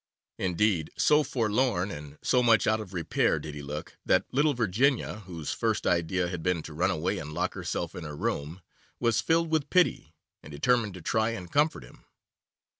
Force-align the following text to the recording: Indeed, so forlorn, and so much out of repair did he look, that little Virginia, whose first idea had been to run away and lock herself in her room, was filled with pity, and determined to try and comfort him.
Indeed, 0.39 0.89
so 0.97 1.21
forlorn, 1.21 1.91
and 1.91 2.17
so 2.23 2.41
much 2.41 2.65
out 2.65 2.79
of 2.79 2.91
repair 2.91 3.37
did 3.37 3.53
he 3.53 3.61
look, 3.61 3.99
that 4.03 4.25
little 4.31 4.55
Virginia, 4.55 5.17
whose 5.27 5.51
first 5.53 5.85
idea 5.85 6.27
had 6.27 6.41
been 6.41 6.63
to 6.63 6.73
run 6.73 6.89
away 6.89 7.19
and 7.19 7.33
lock 7.35 7.53
herself 7.53 7.93
in 7.93 8.03
her 8.03 8.17
room, 8.17 8.63
was 8.99 9.21
filled 9.21 9.51
with 9.51 9.69
pity, 9.69 10.15
and 10.41 10.51
determined 10.51 10.95
to 10.95 11.03
try 11.03 11.29
and 11.29 11.51
comfort 11.51 11.83
him. 11.83 12.03